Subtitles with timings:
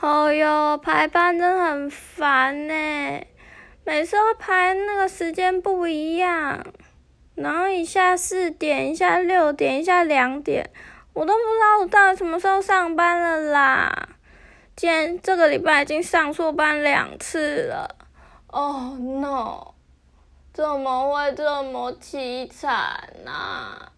[0.00, 2.74] 哦哟，排班真的很烦呢，
[3.84, 6.64] 每次都排那个时间不一样，
[7.34, 10.70] 然后一下四点，一下六点，一下两点，
[11.12, 14.08] 我都不知道我到底什么时候上班了啦。
[14.74, 17.96] 今天这个礼拜已经上错班两次了
[18.46, 19.74] ，Oh no！
[20.54, 22.72] 怎么会这么凄惨
[23.26, 23.92] 啊？